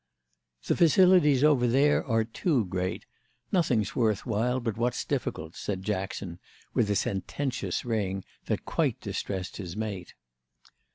"The 0.65 0.75
facilities 0.75 1.43
over 1.43 1.67
there 1.67 2.03
are 2.03 2.23
too 2.23 2.65
great. 2.65 3.05
Nothing's 3.51 3.95
worth 3.95 4.25
while 4.25 4.59
but 4.59 4.75
what's 4.75 5.05
difficult," 5.05 5.55
said 5.55 5.83
Jackson 5.83 6.39
with 6.73 6.89
a 6.89 6.95
sententious 6.95 7.85
ring 7.85 8.23
that 8.45 8.65
quite 8.65 8.99
distressed 8.99 9.57
his 9.57 9.77
mate. 9.77 10.15